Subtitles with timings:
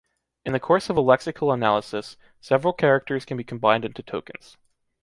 [0.43, 4.57] In the course of a lexical analysis, several characters can be combined into tokens.